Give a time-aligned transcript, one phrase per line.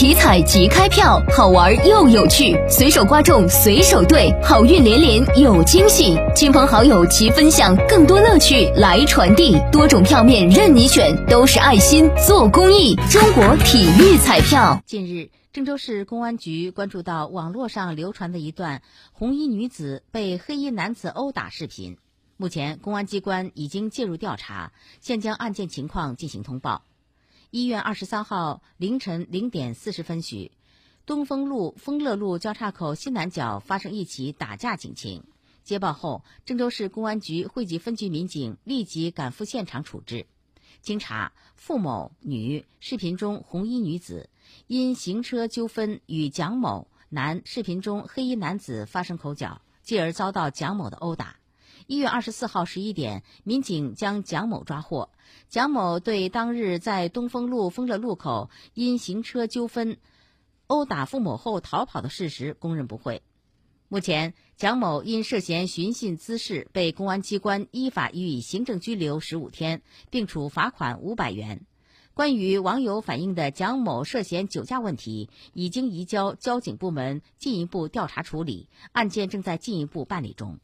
[0.00, 9.58] 体彩即开票，好玩又有趣，随手刮中随手兑，好运连连有惊喜，亲朋好友齐分享，更多乐趣来传递。
[9.70, 12.96] 多种票面任你选，都是爱心做公益。
[13.10, 14.82] 中国体育彩票。
[14.86, 18.80] 近日，郑州市公安局关注到网络上流传的一段
[19.12, 21.98] 红衣女子被黑衣男子殴打视频，
[22.38, 24.72] 目前公安机关已经介入调查，
[25.02, 26.80] 现将案件情况进行通报。
[27.52, 30.52] 一月二十三号凌晨零点四十分许，
[31.04, 35.24] 东风路丰乐路交叉口西南角发生一起打架警情。
[35.64, 40.26] 接报后，郑州市公安局惠济分局民警立即赶赴现场处置。
[40.80, 44.30] 经查，付某女视频中红衣女子
[44.68, 51.39] 因行车纠纷与蒋某男视频中黑衣男子发生口角，继而遭到蒋某的殴打。
[51.90, 55.10] 一月二十四号十一点，民警将蒋某抓获。
[55.48, 59.96] 蒋某对当日在东风路丰乐路口因行车纠纷
[60.68, 63.22] 殴打付某后逃跑的事实供认不讳。
[63.88, 71.66] 目前，蒋某因涉嫌寻衅滋事，被公安机关依法予以行政拘留十五天，并处罚款五百元。
[72.14, 80.60] 关于网友反映的蒋某涉嫌酒驾问题，已经移交交警部门进一步调查处理，案件正在进一步办理中。